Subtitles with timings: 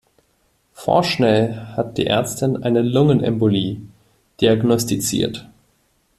[0.73, 3.83] Vorschnell hat die Ärztin eine Lungenembolie
[4.41, 5.47] diagnostiziert.